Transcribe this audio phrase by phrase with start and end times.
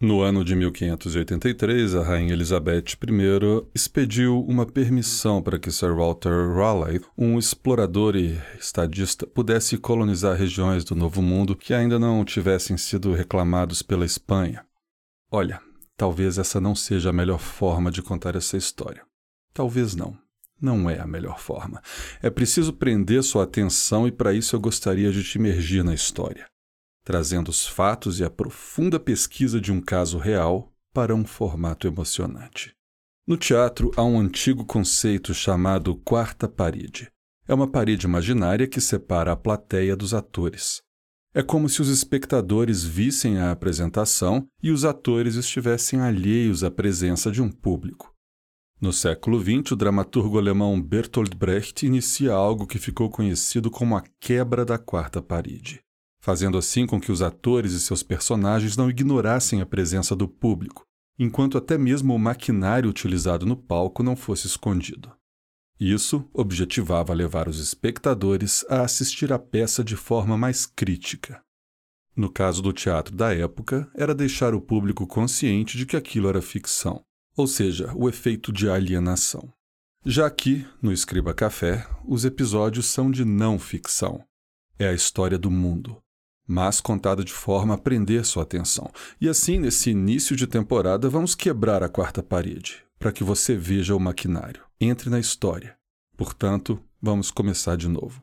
[0.00, 6.54] No ano de 1583, a rainha Elizabeth I expediu uma permissão para que Sir Walter
[6.54, 12.76] Raleigh, um explorador e estadista, pudesse colonizar regiões do Novo Mundo que ainda não tivessem
[12.76, 14.64] sido reclamados pela Espanha.
[15.32, 15.60] Olha,
[15.96, 19.02] talvez essa não seja a melhor forma de contar essa história.
[19.52, 20.16] Talvez não.
[20.62, 21.82] Não é a melhor forma.
[22.22, 26.46] É preciso prender sua atenção e para isso eu gostaria de te imergir na história
[27.08, 32.74] trazendo os fatos e a profunda pesquisa de um caso real para um formato emocionante.
[33.26, 37.10] No teatro há um antigo conceito chamado quarta parede.
[37.46, 40.82] É uma parede imaginária que separa a plateia dos atores.
[41.32, 47.30] É como se os espectadores vissem a apresentação e os atores estivessem alheios à presença
[47.30, 48.12] de um público.
[48.78, 54.04] No século XX, o dramaturgo alemão Bertolt Brecht inicia algo que ficou conhecido como a
[54.20, 55.80] quebra da quarta parede
[56.28, 60.84] fazendo assim com que os atores e seus personagens não ignorassem a presença do público,
[61.18, 65.10] enquanto até mesmo o maquinário utilizado no palco não fosse escondido.
[65.80, 71.40] Isso objetivava levar os espectadores a assistir a peça de forma mais crítica.
[72.14, 76.42] No caso do teatro da época, era deixar o público consciente de que aquilo era
[76.42, 77.00] ficção,
[77.38, 79.50] ou seja, o efeito de alienação.
[80.04, 84.22] Já aqui, no Escriba Café, os episódios são de não ficção.
[84.78, 86.02] É a história do mundo,
[86.48, 88.90] mas contada de forma a prender sua atenção.
[89.20, 93.94] E assim, nesse início de temporada, vamos quebrar a quarta parede, para que você veja
[93.94, 94.62] o maquinário.
[94.80, 95.76] Entre na história.
[96.16, 98.22] Portanto, vamos começar de novo.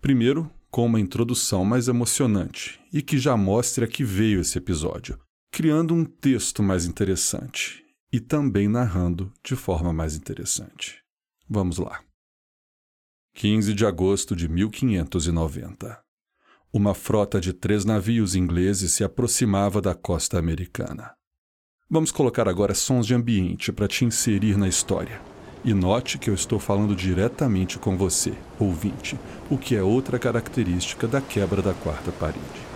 [0.00, 5.18] Primeiro, com uma introdução mais emocionante e que já mostre a que veio esse episódio,
[5.52, 11.02] criando um texto mais interessante e também narrando de forma mais interessante.
[11.48, 12.00] Vamos lá.
[13.34, 16.05] 15 de agosto de 1590
[16.76, 21.12] uma frota de três navios ingleses se aproximava da costa americana.
[21.88, 25.18] Vamos colocar agora sons de ambiente para te inserir na história.
[25.64, 29.18] E note que eu estou falando diretamente com você, ouvinte,
[29.50, 32.66] o que é outra característica da quebra da quarta parede.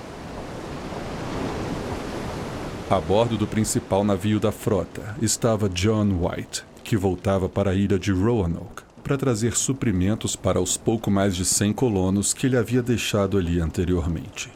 [2.88, 7.98] A bordo do principal navio da frota estava John White, que voltava para a ilha
[7.98, 12.82] de Roanoke, para trazer suprimentos para os pouco mais de 100 colonos que ele havia
[12.82, 14.50] deixado ali anteriormente.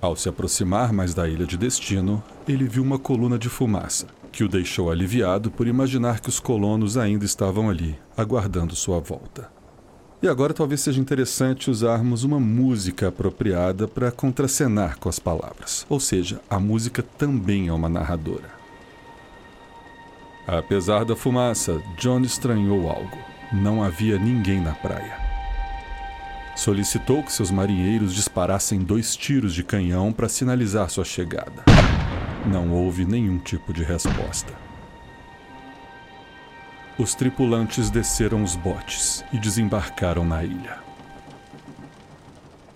[0.00, 4.44] Ao se aproximar mais da ilha de destino, ele viu uma coluna de fumaça, que
[4.44, 9.50] o deixou aliviado por imaginar que os colonos ainda estavam ali, aguardando sua volta.
[10.22, 15.98] E agora talvez seja interessante usarmos uma música apropriada para contracenar com as palavras, ou
[15.98, 18.52] seja, a música também é uma narradora.
[20.46, 25.16] Apesar da fumaça, John estranhou algo não havia ninguém na praia.
[26.56, 31.64] Solicitou que seus marinheiros disparassem dois tiros de canhão para sinalizar sua chegada.
[32.46, 34.52] Não houve nenhum tipo de resposta.
[36.98, 40.78] Os tripulantes desceram os botes e desembarcaram na ilha.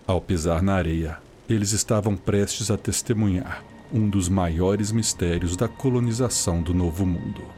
[0.06, 1.19] Ao pisar na areia,
[1.49, 3.62] eles estavam prestes a testemunhar
[3.93, 7.58] um dos maiores mistérios da colonização do Novo Mundo.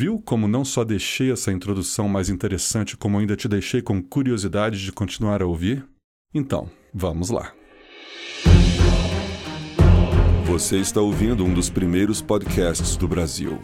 [0.00, 4.80] Viu como não só deixei essa introdução mais interessante, como ainda te deixei com curiosidade
[4.80, 5.84] de continuar a ouvir?
[6.32, 7.52] Então, vamos lá.
[10.44, 13.58] Você está ouvindo um dos primeiros podcasts do Brasil.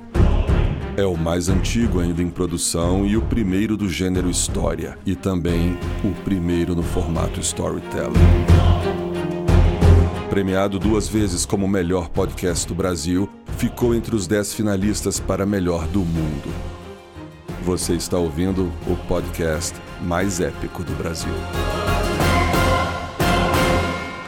[0.96, 5.78] É o mais antigo ainda em produção e o primeiro do gênero história, e também
[6.02, 8.93] o primeiro no formato storytelling.
[10.34, 15.86] Premiado duas vezes como melhor podcast do Brasil, ficou entre os dez finalistas para melhor
[15.86, 16.52] do mundo.
[17.62, 21.32] Você está ouvindo o podcast mais épico do Brasil.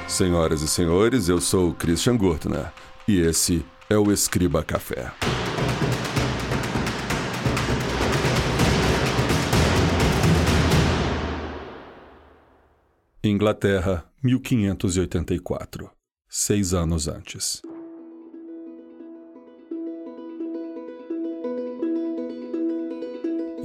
[0.06, 2.73] Senhoras e senhores, eu sou Christian Gurtner
[3.09, 5.11] e esse é o Escriba Café.
[13.25, 15.90] Inglaterra, 1584
[16.28, 17.62] seis anos antes.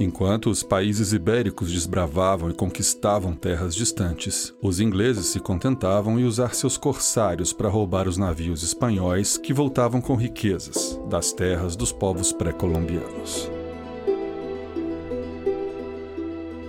[0.00, 6.54] Enquanto os países ibéricos desbravavam e conquistavam terras distantes, os ingleses se contentavam em usar
[6.54, 12.32] seus corsários para roubar os navios espanhóis que voltavam com riquezas das terras dos povos
[12.32, 13.61] pré-colombianos.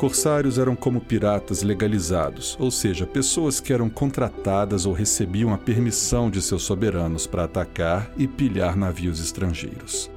[0.04, 6.30] Corsários eram como piratas legalizados, ou seja, pessoas que eram contratadas ou recebiam a permissão
[6.30, 10.12] de seus soberanos para atacar e pilhar navios estrangeiros.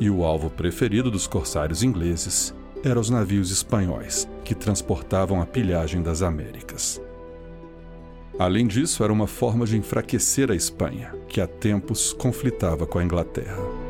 [0.00, 2.52] E o alvo preferido dos corsários ingleses
[2.82, 7.00] eram os navios espanhóis, que transportavam a pilhagem das Américas.
[8.36, 13.04] Além disso, era uma forma de enfraquecer a Espanha, que há tempos conflitava com a
[13.04, 13.85] Inglaterra.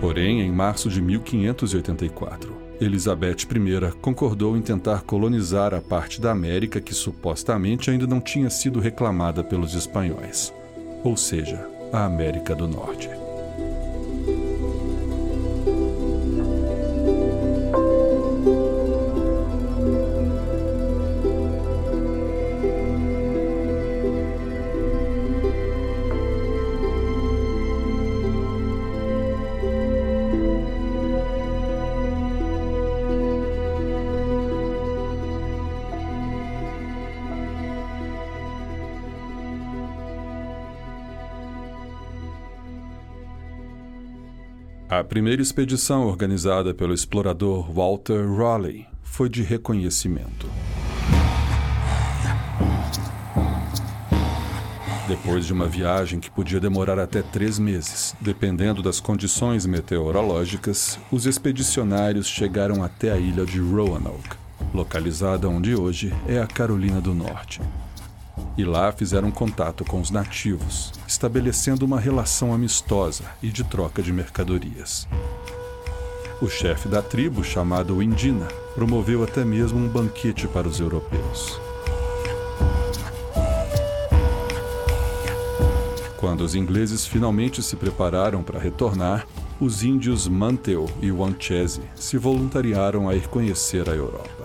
[0.00, 6.80] Porém, em março de 1584, Elizabeth I concordou em tentar colonizar a parte da América
[6.80, 10.52] que supostamente ainda não tinha sido reclamada pelos espanhóis,
[11.02, 13.25] ou seja, a América do Norte.
[44.98, 50.48] A primeira expedição organizada pelo explorador Walter Raleigh foi de reconhecimento.
[55.06, 61.26] Depois de uma viagem que podia demorar até três meses, dependendo das condições meteorológicas, os
[61.26, 64.34] expedicionários chegaram até a ilha de Roanoke,
[64.72, 67.60] localizada onde hoje é a Carolina do Norte
[68.56, 74.12] e lá fizeram contato com os nativos, estabelecendo uma relação amistosa e de troca de
[74.12, 75.06] mercadorias.
[76.40, 81.58] O chefe da tribo, chamado Indina, promoveu até mesmo um banquete para os europeus.
[86.18, 89.26] Quando os ingleses finalmente se prepararam para retornar,
[89.58, 94.35] os índios Manteu e Wanchese se voluntariaram a ir conhecer a Europa.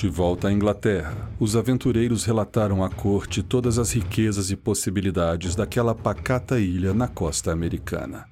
[0.00, 5.94] De volta à Inglaterra, os aventureiros relataram à corte todas as riquezas e possibilidades daquela
[5.94, 8.24] pacata ilha na costa americana.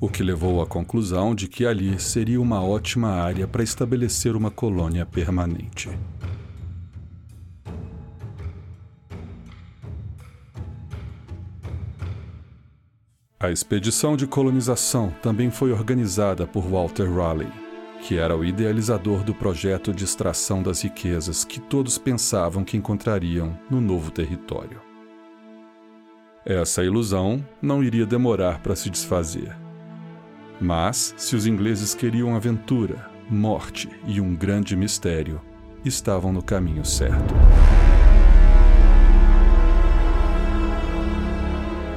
[0.00, 4.50] O que levou à conclusão de que ali seria uma ótima área para estabelecer uma
[4.50, 5.88] colônia permanente.
[13.38, 17.65] A expedição de colonização também foi organizada por Walter Raleigh
[18.06, 23.58] que era o idealizador do projeto de extração das riquezas que todos pensavam que encontrariam
[23.68, 24.80] no novo território.
[26.44, 29.56] Essa ilusão não iria demorar para se desfazer.
[30.60, 35.40] Mas, se os ingleses queriam aventura, morte e um grande mistério,
[35.84, 37.34] estavam no caminho certo.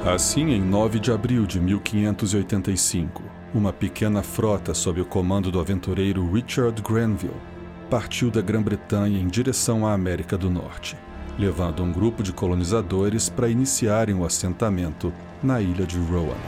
[0.04, 3.22] Assim, em 9 de abril de 1585,
[3.52, 7.34] uma pequena frota sob o comando do aventureiro Richard Grenville
[7.90, 10.96] partiu da Grã-Bretanha em direção à América do Norte,
[11.36, 15.12] levando um grupo de colonizadores para iniciarem o assentamento
[15.42, 16.38] na ilha de Roanoke.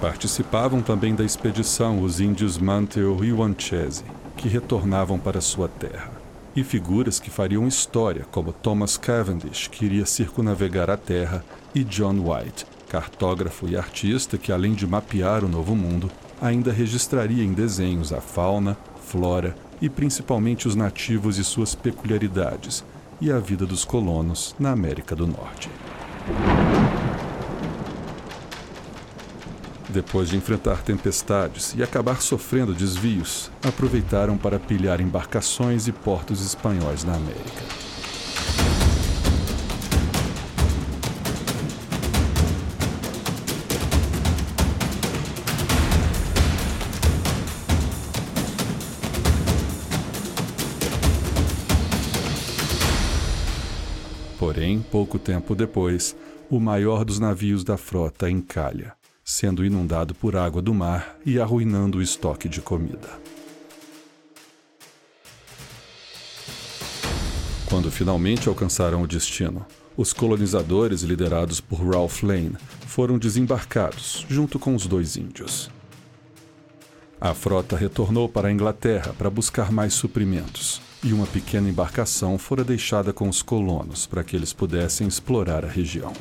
[0.00, 4.02] Participavam também da expedição os índios Manteo e Wanchese,
[4.36, 6.10] que retornavam para sua terra,
[6.54, 12.18] e figuras que fariam história, como Thomas Cavendish, que iria circunavegar a Terra, e John
[12.20, 16.10] White, cartógrafo e artista que, além de mapear o Novo Mundo,
[16.40, 22.84] ainda registraria em desenhos a fauna, flora e principalmente os nativos e suas peculiaridades,
[23.20, 25.70] e a vida dos colonos na América do Norte.
[29.92, 37.04] Depois de enfrentar tempestades e acabar sofrendo desvios, aproveitaram para pilhar embarcações e portos espanhóis
[37.04, 37.62] na América.
[54.38, 56.16] Porém, pouco tempo depois,
[56.48, 58.94] o maior dos navios da frota encalha
[59.32, 63.08] sendo inundado por água do mar e arruinando o estoque de comida.
[67.64, 69.64] Quando finalmente alcançaram o destino,
[69.96, 75.70] os colonizadores, liderados por Ralph Lane, foram desembarcados junto com os dois índios.
[77.18, 82.62] A frota retornou para a Inglaterra para buscar mais suprimentos, e uma pequena embarcação fora
[82.62, 86.12] deixada com os colonos para que eles pudessem explorar a região.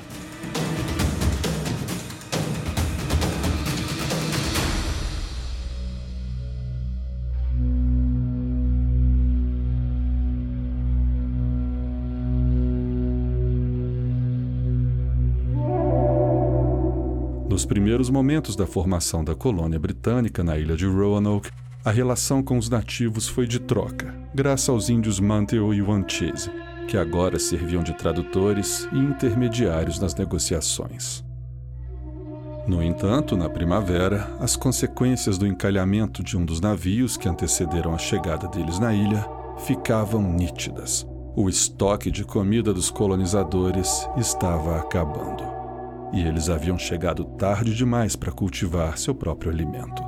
[17.71, 21.49] Primeiros momentos da formação da colônia britânica na ilha de Roanoke,
[21.85, 26.51] a relação com os nativos foi de troca, graças aos índios Manteo e Wanchese,
[26.85, 31.23] que agora serviam de tradutores e intermediários nas negociações.
[32.67, 37.97] No entanto, na primavera, as consequências do encalhamento de um dos navios que antecederam a
[37.97, 39.25] chegada deles na ilha
[39.59, 41.07] ficavam nítidas.
[41.37, 45.60] O estoque de comida dos colonizadores estava acabando.
[46.13, 50.03] E eles haviam chegado tarde demais para cultivar seu próprio alimento.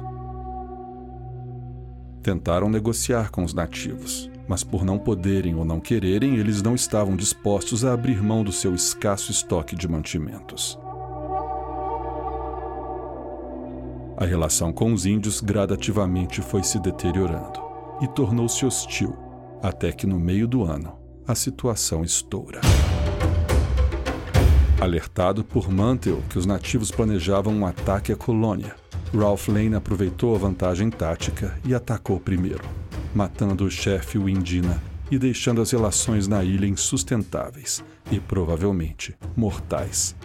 [2.21, 7.15] Tentaram negociar com os nativos, mas por não poderem ou não quererem, eles não estavam
[7.15, 10.79] dispostos a abrir mão do seu escasso estoque de mantimentos.
[14.17, 17.59] A relação com os índios gradativamente foi se deteriorando
[18.01, 19.15] e tornou-se hostil,
[19.61, 22.61] até que no meio do ano a situação estoura.
[24.83, 28.75] Alertado por Mantel que os nativos planejavam um ataque à colônia,
[29.13, 32.63] Ralph Lane aproveitou a vantagem tática e atacou primeiro,
[33.15, 40.15] matando o chefe Windina e deixando as relações na ilha insustentáveis e provavelmente mortais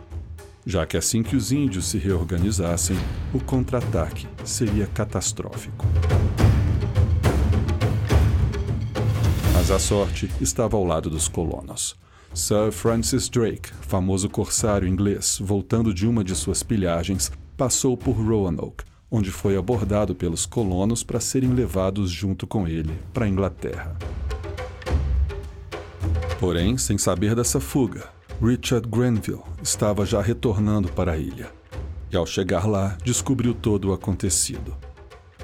[0.68, 2.94] já que assim que os índios se reorganizassem,
[3.32, 5.86] o contra-ataque seria catastrófico.
[9.54, 11.96] Mas a sorte estava ao lado dos colonos.
[12.34, 18.84] Sir Francis Drake, famoso corsário inglês, voltando de uma de suas pilhagens, passou por Roanoke,
[19.10, 23.96] onde foi abordado pelos colonos para serem levados junto com ele para a Inglaterra.
[26.38, 28.08] Porém, sem saber dessa fuga,
[28.40, 31.50] Richard Grenville estava já retornando para a ilha.
[32.10, 34.76] E ao chegar lá, descobriu todo o acontecido.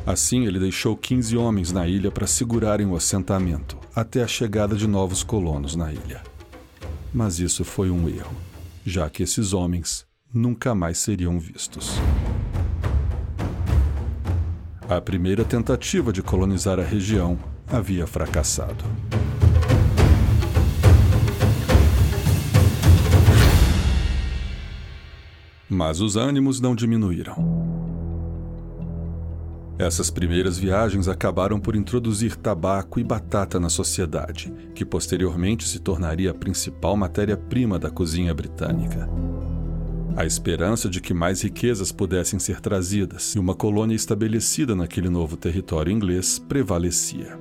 [0.07, 4.87] Assim, ele deixou 15 homens na ilha para segurarem o assentamento até a chegada de
[4.87, 6.23] novos colonos na ilha.
[7.15, 8.35] Mas isso foi um erro,
[8.85, 11.93] já que esses homens nunca mais seriam vistos.
[14.89, 18.85] A primeira tentativa de colonizar a região havia fracassado.
[25.71, 27.64] Mas os ânimos não diminuíram.
[29.79, 36.31] Essas primeiras viagens acabaram por introduzir tabaco e batata na sociedade, que posteriormente se tornaria
[36.31, 39.09] a principal matéria-prima da cozinha britânica.
[40.17, 45.37] A esperança de que mais riquezas pudessem ser trazidas e uma colônia estabelecida naquele novo
[45.37, 47.37] território inglês prevalecia.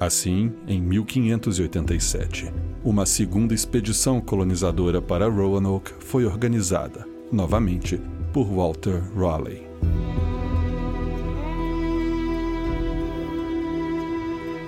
[0.00, 2.52] Assim, em 1587,
[2.82, 8.00] uma segunda expedição colonizadora para Roanoke foi organizada, novamente
[8.32, 9.71] por Walter Raleigh.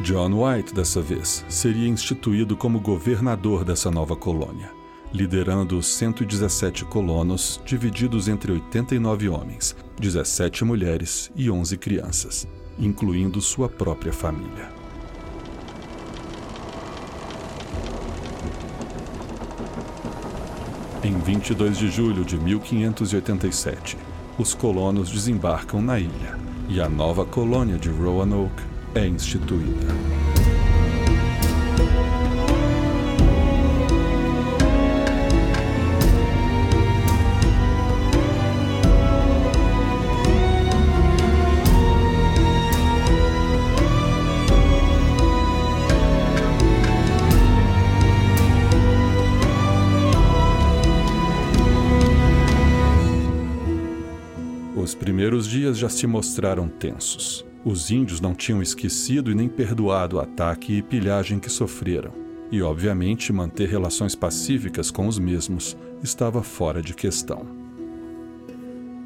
[0.04, 4.70] John White, dessa vez, seria instituído como governador dessa nova colônia,
[5.11, 12.46] liderando os 117 colonos divididos entre 89 homens, 17 mulheres e 11 crianças,
[12.78, 14.68] incluindo sua própria família.
[21.02, 23.96] Em 22 de julho de 1587,
[24.38, 30.33] os colonos desembarcam na ilha e a nova colônia de Roanoke é instituída.
[55.34, 57.44] Primeiros dias já se mostraram tensos.
[57.64, 62.12] Os índios não tinham esquecido e nem perdoado o ataque e pilhagem que sofreram,
[62.52, 67.46] e obviamente manter relações pacíficas com os mesmos estava fora de questão.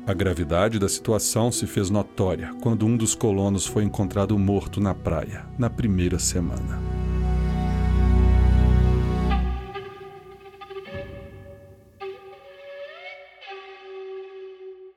[0.07, 4.95] A gravidade da situação se fez notória quando um dos colonos foi encontrado morto na
[4.95, 7.08] praia, na primeira semana.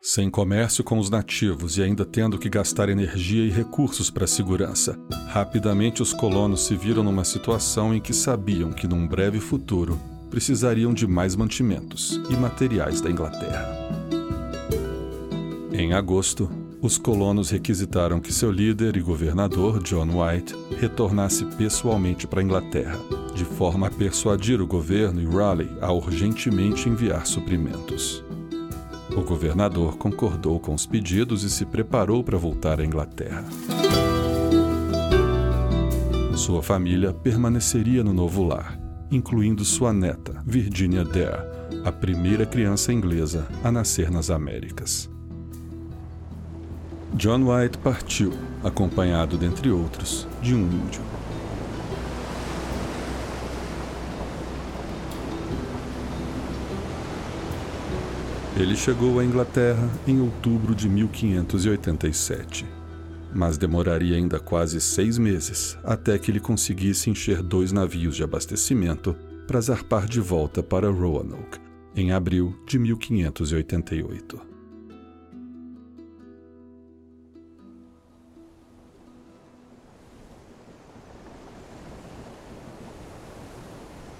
[0.03, 4.27] Sem comércio com os nativos e ainda tendo que gastar energia e recursos para a
[4.27, 10.01] segurança, rapidamente os colonos se viram numa situação em que sabiam que num breve futuro
[10.27, 13.77] precisariam de mais mantimentos e materiais da Inglaterra.
[15.71, 16.49] Em agosto,
[16.81, 22.97] os colonos requisitaram que seu líder e governador, John White, retornasse pessoalmente para a Inglaterra,
[23.35, 28.23] de forma a persuadir o governo e Raleigh a urgentemente enviar suprimentos.
[29.15, 33.45] O governador concordou com os pedidos e se preparou para voltar à Inglaterra.
[36.35, 41.43] Sua família permaneceria no novo lar incluindo sua neta, Virginia Dare,
[41.83, 45.09] a primeira criança inglesa a nascer nas Américas.
[47.13, 48.31] John White partiu,
[48.63, 51.01] acompanhado, dentre outros, de um índio.
[58.57, 62.65] Ele chegou à Inglaterra em outubro de 1587,
[63.33, 69.15] mas demoraria ainda quase seis meses até que ele conseguisse encher dois navios de abastecimento
[69.47, 71.59] para zarpar de volta para Roanoke,
[71.95, 74.41] em abril de 1588.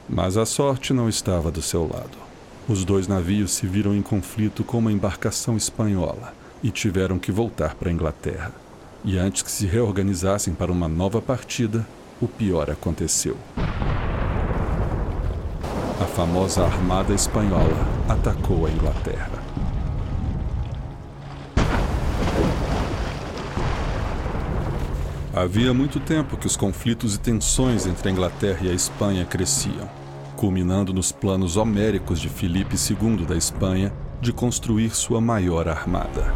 [0.08, 2.31] Mas a sorte não estava do seu lado.
[2.72, 7.76] Os dois navios se viram em conflito com uma embarcação espanhola e tiveram que voltar
[7.76, 8.54] para a Inglaterra.
[9.04, 11.86] E antes que se reorganizassem para uma nova partida,
[12.22, 13.36] o pior aconteceu.
[16.00, 19.44] A famosa Armada Espanhola atacou a Inglaterra.
[25.34, 30.01] Havia muito tempo que os conflitos e tensões entre a Inglaterra e a Espanha cresciam
[30.42, 36.34] culminando nos planos homéricos de Filipe II da Espanha de construir sua maior armada.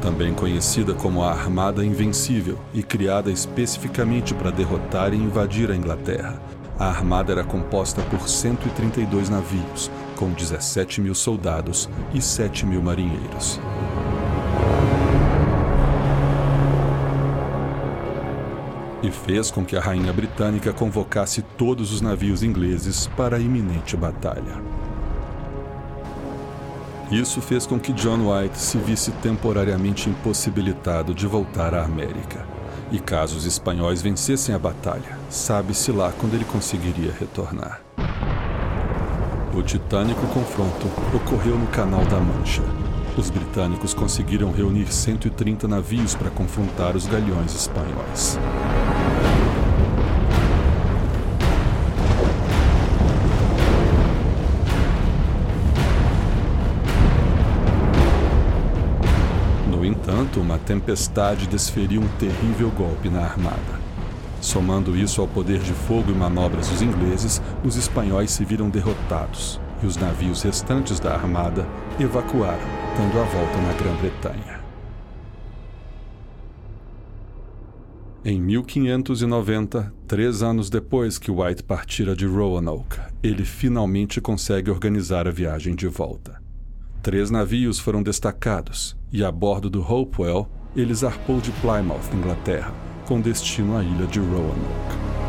[0.00, 6.42] Também conhecida como a Armada Invencível e criada especificamente para derrotar e invadir a Inglaterra,
[6.76, 13.60] a armada era composta por 132 navios, com 17 mil soldados e 7 mil marinheiros.
[19.02, 23.96] E fez com que a rainha britânica convocasse todos os navios ingleses para a iminente
[23.96, 24.62] batalha.
[27.10, 32.46] Isso fez com que John White se visse temporariamente impossibilitado de voltar à América.
[32.90, 37.82] E caso os espanhóis vencessem a batalha, sabe-se lá quando ele conseguiria retornar.
[39.54, 42.62] O titânico confronto ocorreu no Canal da Mancha.
[43.16, 48.38] Os britânicos conseguiram reunir 130 navios para confrontar os galeões espanhóis.
[60.32, 63.82] entanto, uma tempestade desferiu um terrível golpe na armada.
[64.40, 69.60] Somando isso ao poder de fogo e manobras dos ingleses, os espanhóis se viram derrotados
[69.82, 71.66] e os navios restantes da armada
[72.00, 74.60] evacuaram, dando a volta na Grã-Bretanha.
[78.24, 85.30] Em 1590, três anos depois que White partira de Roanoke, ele finalmente consegue organizar a
[85.30, 86.40] viagem de volta.
[87.02, 92.72] Três navios foram destacados e, a bordo do Hopewell, ele zarpou de Plymouth, Inglaterra,
[93.06, 95.21] com destino à ilha de Roanoke.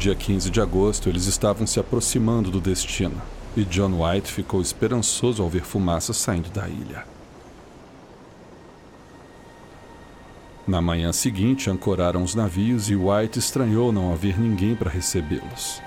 [0.00, 3.20] Dia 15 de agosto, eles estavam se aproximando do destino,
[3.54, 7.04] e John White ficou esperançoso ao ver fumaça saindo da ilha.
[10.66, 15.82] Na manhã seguinte, ancoraram os navios e White estranhou não haver ninguém para recebê-los.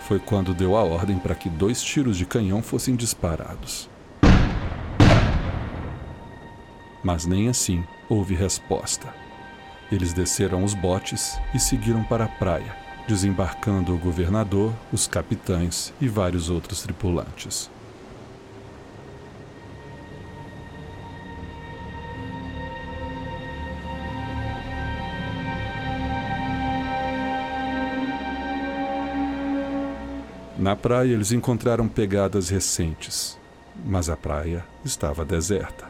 [0.00, 3.88] Foi quando deu a ordem para que dois tiros de canhão fossem disparados.
[7.02, 9.27] Mas nem assim houve resposta.
[9.90, 16.06] Eles desceram os botes e seguiram para a praia, desembarcando o governador, os capitães e
[16.06, 17.70] vários outros tripulantes.
[30.58, 33.38] Na praia, eles encontraram pegadas recentes,
[33.86, 35.88] mas a praia estava deserta.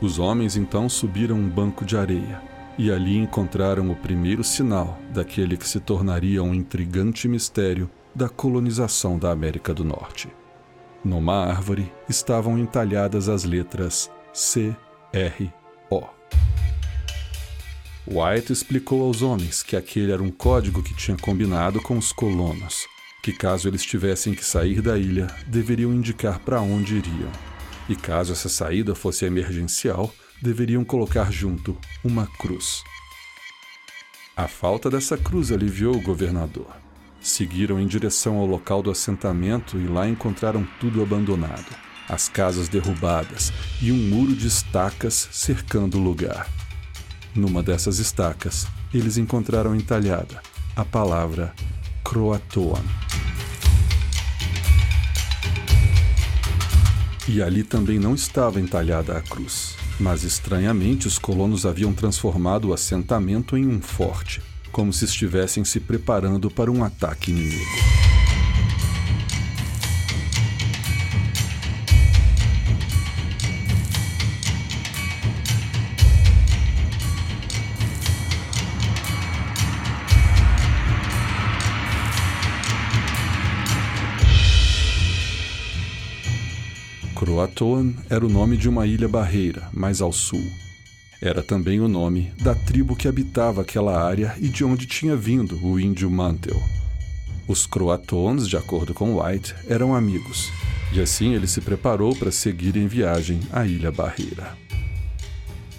[0.00, 5.56] Os homens então subiram um banco de areia e ali encontraram o primeiro sinal daquele
[5.56, 10.28] que se tornaria um intrigante mistério da colonização da América do Norte.
[11.04, 14.74] Numa árvore estavam entalhadas as letras C,
[15.12, 15.52] R,
[15.90, 16.02] O.
[18.06, 22.86] White explicou aos homens que aquele era um código que tinha combinado com os colonos,
[23.22, 27.30] que caso eles tivessem que sair da ilha, deveriam indicar para onde iriam.
[27.88, 32.82] E caso essa saída fosse emergencial, deveriam colocar junto uma cruz.
[34.36, 36.66] A falta dessa cruz aliviou o governador.
[37.20, 41.76] Seguiram em direção ao local do assentamento e lá encontraram tudo abandonado,
[42.08, 46.48] as casas derrubadas e um muro de estacas cercando o lugar.
[47.34, 50.42] Numa dessas estacas, eles encontraram entalhada
[50.74, 51.54] a palavra
[52.02, 52.82] Croatoan.
[57.28, 62.74] E ali também não estava entalhada a cruz, mas estranhamente os colonos haviam transformado o
[62.74, 68.11] assentamento em um forte, como se estivessem se preparando para um ataque inimigo.
[87.42, 90.44] Croatoan era o nome de uma ilha barreira, mais ao sul.
[91.20, 95.58] Era também o nome da tribo que habitava aquela área e de onde tinha vindo
[95.60, 96.62] o índio Mantel.
[97.48, 100.52] Os Croatoans, de acordo com White, eram amigos,
[100.92, 104.56] e assim ele se preparou para seguir em viagem à Ilha Barreira.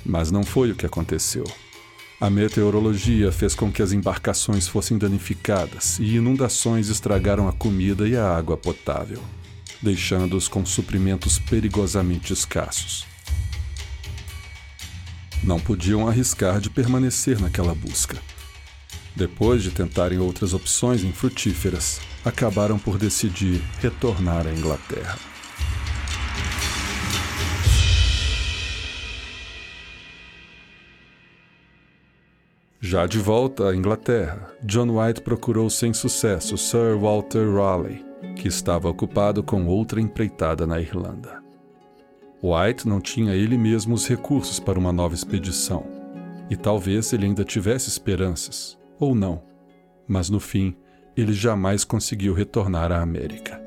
[0.06, 1.46] Mas não foi o que aconteceu.
[2.20, 8.18] A meteorologia fez com que as embarcações fossem danificadas e inundações estragaram a comida e
[8.18, 9.22] a água potável
[9.84, 13.06] deixando-os com suprimentos perigosamente escassos.
[15.44, 18.18] Não podiam arriscar de permanecer naquela busca.
[19.14, 25.20] Depois de tentarem outras opções infrutíferas, acabaram por decidir retornar à Inglaterra.
[32.80, 38.04] Já de volta à Inglaterra, John White procurou sem sucesso Sir Walter Raleigh,
[38.36, 41.42] que estava ocupado com outra empreitada na Irlanda.
[42.42, 45.86] White não tinha ele mesmo os recursos para uma nova expedição,
[46.50, 49.42] e talvez ele ainda tivesse esperanças, ou não,
[50.08, 50.76] mas no fim
[51.16, 53.62] ele jamais conseguiu retornar à América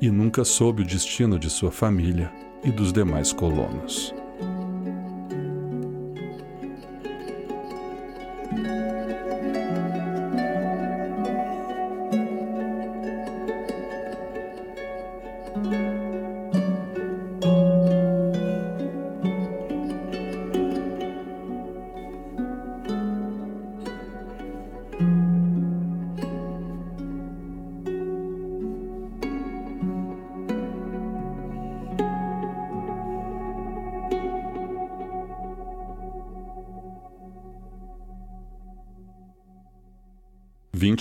[0.00, 2.32] e nunca soube o destino de sua família
[2.64, 4.14] e dos demais colonos.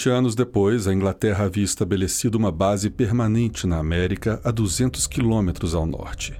[0.02, 5.76] 20 anos depois, a Inglaterra havia estabelecido uma base permanente na América a 200 quilômetros
[5.76, 6.34] ao norte.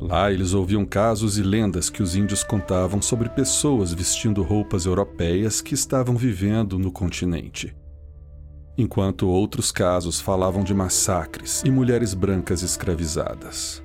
[0.00, 5.60] Lá eles ouviam casos e lendas que os índios contavam sobre pessoas vestindo roupas europeias
[5.60, 7.72] que estavam vivendo no continente.
[8.76, 13.80] Enquanto outros casos falavam de massacres e mulheres brancas escravizadas.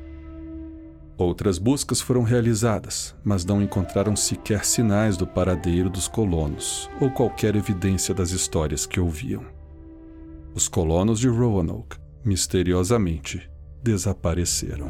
[1.17, 7.55] Outras buscas foram realizadas, mas não encontraram sequer sinais do paradeiro dos colonos ou qualquer
[7.55, 9.45] evidência das histórias que ouviam.
[10.53, 13.49] Os colonos de Roanoke, misteriosamente,
[13.83, 14.89] desapareceram.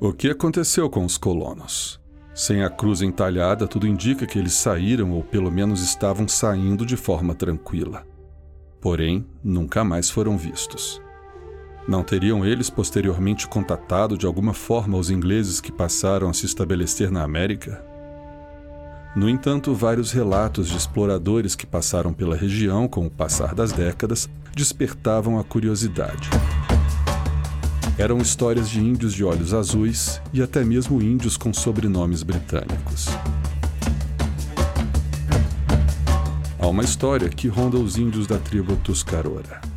[0.00, 2.00] O que aconteceu com os colonos?
[2.34, 6.96] Sem a cruz entalhada, tudo indica que eles saíram ou pelo menos estavam saindo de
[6.96, 8.06] forma tranquila.
[8.80, 11.02] Porém, nunca mais foram vistos.
[11.88, 17.10] Não teriam eles posteriormente contatado de alguma forma os ingleses que passaram a se estabelecer
[17.10, 17.82] na América?
[19.16, 24.28] No entanto, vários relatos de exploradores que passaram pela região com o passar das décadas
[24.54, 26.30] despertavam a curiosidade.
[27.98, 33.08] Eram histórias de índios de olhos azuis e até mesmo índios com sobrenomes britânicos.
[36.58, 39.69] Há uma história que ronda os índios da tribo Tuscarora.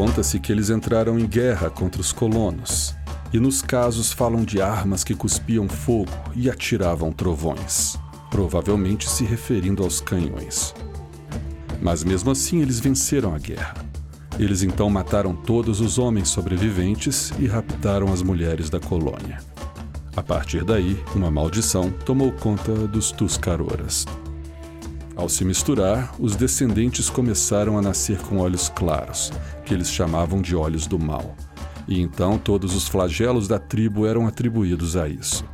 [0.00, 2.96] Conta-se que eles entraram em guerra contra os colonos,
[3.34, 7.98] e nos casos falam de armas que cuspiam fogo e atiravam trovões,
[8.30, 10.74] provavelmente se referindo aos canhões.
[11.82, 13.74] Mas mesmo assim eles venceram a guerra.
[14.38, 19.40] Eles então mataram todos os homens sobreviventes e raptaram as mulheres da colônia.
[20.16, 24.06] A partir daí, uma maldição tomou conta dos Tuscaroras.
[25.14, 29.30] Ao se misturar, os descendentes começaram a nascer com olhos claros,
[29.70, 31.36] que eles chamavam de olhos do mal.
[31.86, 35.44] E então todos os flagelos da tribo eram atribuídos a isso.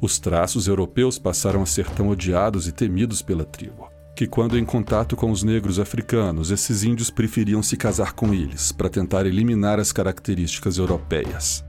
[0.00, 4.64] Os traços europeus passaram a ser tão odiados e temidos pela tribo, que quando em
[4.64, 9.78] contato com os negros africanos, esses índios preferiam se casar com eles para tentar eliminar
[9.78, 11.62] as características europeias.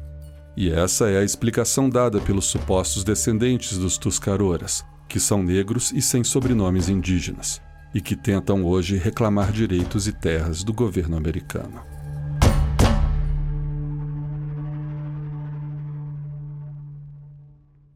[0.55, 6.01] E essa é a explicação dada pelos supostos descendentes dos Tuscaroras, que são negros e
[6.01, 7.61] sem sobrenomes indígenas,
[7.93, 11.81] e que tentam hoje reclamar direitos e terras do governo americano.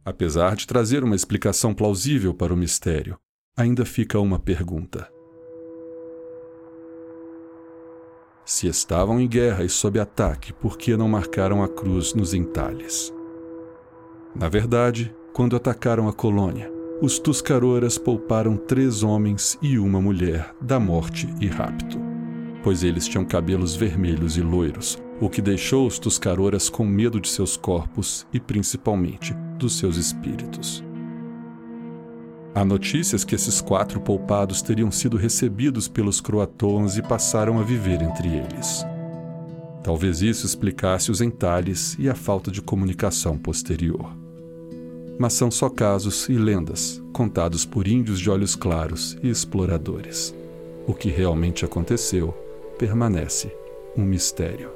[0.06, 3.18] Apesar de trazer uma explicação plausível para o mistério,
[3.56, 5.10] ainda fica uma pergunta.
[8.46, 13.14] Se estavam em guerra e sob ataque, por que não marcaram a cruz nos entalhes?
[14.36, 16.70] Na verdade, quando atacaram a colônia,
[17.02, 22.00] os Tuscaroras pouparam três homens e uma mulher da morte e rapto,
[22.64, 27.30] pois eles tinham cabelos vermelhos e loiros, o que deixou os Tuscaroras com medo de
[27.30, 30.84] seus corpos e principalmente dos seus espíritos.
[32.56, 38.02] Há notícias que esses quatro poupados teriam sido recebidos pelos croatoans e passaram a viver
[38.02, 38.86] entre eles.
[39.84, 44.23] Talvez isso explicasse os entalhes e a falta de comunicação posterior.
[45.18, 50.34] Mas são só casos e lendas contados por índios de olhos claros e exploradores.
[50.88, 52.34] O que realmente aconteceu
[52.78, 53.56] permanece
[53.96, 54.72] um mistério.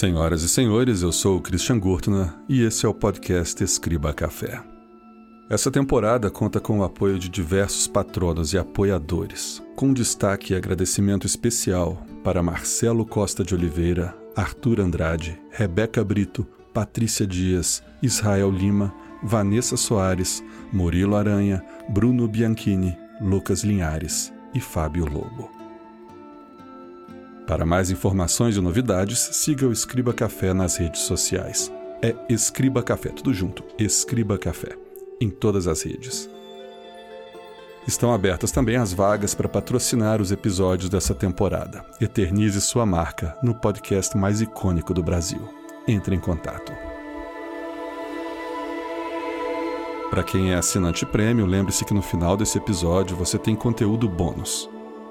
[0.00, 4.58] Senhoras e senhores, eu sou o Christian Gurtner e esse é o podcast Escriba Café.
[5.50, 11.26] Essa temporada conta com o apoio de diversos patronos e apoiadores, com destaque e agradecimento
[11.26, 19.76] especial para Marcelo Costa de Oliveira, Arthur Andrade, Rebeca Brito, Patrícia Dias, Israel Lima, Vanessa
[19.76, 25.59] Soares, Murilo Aranha, Bruno Bianchini, Lucas Linhares e Fábio Lobo.
[27.50, 31.68] Para mais informações e novidades, siga o Escriba Café nas redes sociais.
[32.00, 34.78] É Escriba Café, tudo junto, Escriba Café,
[35.20, 36.30] em todas as redes.
[37.88, 41.84] Estão abertas também as vagas para patrocinar os episódios dessa temporada.
[42.00, 45.42] Eternize sua marca no podcast mais icônico do Brasil.
[45.88, 46.72] Entre em contato.
[50.08, 54.70] Para quem é assinante prêmio, lembre-se que no final desse episódio você tem conteúdo bônus.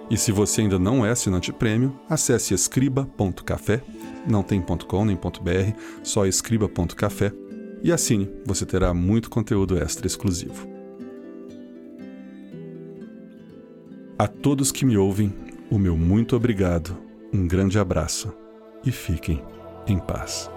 [0.10, 3.82] E se você ainda não é assinante prêmio, acesse escriba.café,
[4.28, 7.32] não tem .com nem .br, só escriba.café
[7.84, 10.68] e assine, você terá muito conteúdo extra exclusivo.
[14.18, 15.34] A todos que me ouvem,
[15.70, 16.98] o meu muito obrigado,
[17.32, 18.34] um grande abraço
[18.84, 19.42] e fiquem
[19.88, 20.50] em paz.